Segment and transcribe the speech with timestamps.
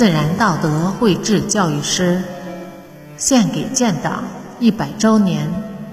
[0.00, 2.22] 自然道德绘制教育诗，
[3.18, 4.24] 献给建党
[4.58, 5.46] 一百周年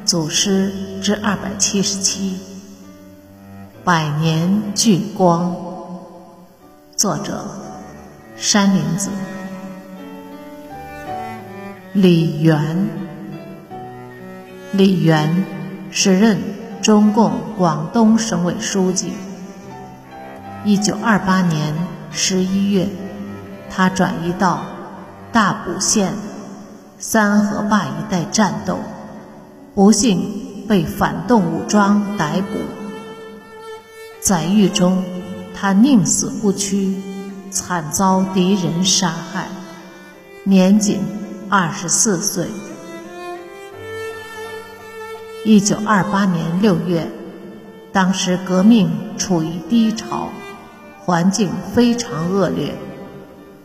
[0.05, 0.71] 祖师
[1.02, 2.39] 之二百七十七。
[3.84, 5.54] 百年聚光，
[6.95, 7.45] 作者
[8.38, 9.09] 山林子。
[11.91, 12.88] 李元，
[14.73, 15.45] 李源
[15.91, 16.38] 时任
[16.81, 19.13] 中共广东省委书记。
[20.66, 21.73] 一九二八年
[22.12, 22.88] 十一月。
[23.70, 24.61] 他转移到
[25.31, 26.13] 大埔县
[26.98, 28.80] 三河坝一带战斗，
[29.75, 32.59] 不幸被反动武装逮捕。
[34.22, 35.03] 在狱中，
[35.53, 36.95] 他宁死不屈，
[37.52, 39.47] 惨遭敌人杀害，
[40.44, 40.99] 年仅
[41.49, 42.47] 二十四岁。
[45.48, 47.09] 一九二八年六月，
[47.94, 50.28] 当时革命处于低潮，
[51.00, 52.76] 环境非常恶劣。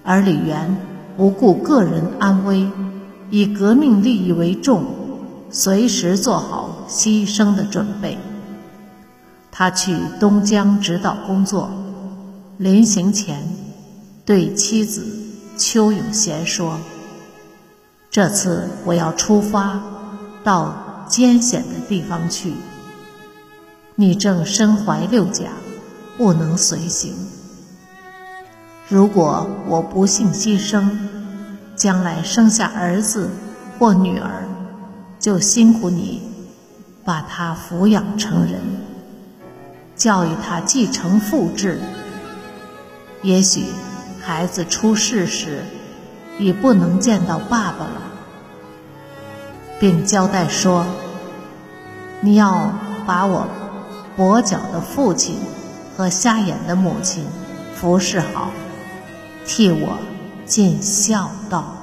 [0.04, 0.76] 而李元
[1.16, 2.70] 不顾个人安危，
[3.30, 4.84] 以革命利益为重，
[5.50, 8.16] 随时做好牺牲的准备。
[9.50, 11.68] 他去东江指导工作，
[12.58, 13.42] 临行前
[14.24, 15.04] 对妻子
[15.58, 16.78] 邱永贤说
[18.08, 19.80] ：“这次我要出发
[20.44, 22.54] 到艰险的地方去，
[23.96, 25.50] 你正身怀六甲，
[26.16, 27.14] 不能随行。”
[28.88, 30.88] 如果我不幸牺牲，
[31.76, 33.28] 将来生下儿子
[33.78, 34.48] 或女儿，
[35.18, 36.22] 就辛苦你
[37.04, 38.62] 把他抚养成人，
[39.94, 41.78] 教育他继承父志。
[43.20, 43.66] 也许
[44.22, 45.62] 孩子出世时
[46.38, 48.11] 已不能见到爸爸了，
[49.82, 50.86] 并交代说
[52.20, 52.72] 你要
[53.04, 53.48] 把我
[54.16, 55.34] 跛脚的父亲
[55.96, 57.26] 和瞎眼的母亲
[57.74, 58.52] 服侍好
[59.44, 59.98] 替我
[60.46, 61.82] 尽孝道。